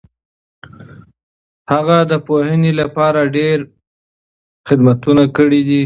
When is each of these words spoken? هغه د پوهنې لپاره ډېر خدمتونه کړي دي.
هغه 1.71 1.97
د 2.11 2.13
پوهنې 2.27 2.71
لپاره 2.81 3.19
ډېر 3.37 3.57
خدمتونه 4.67 5.23
کړي 5.37 5.61
دي. 5.69 5.79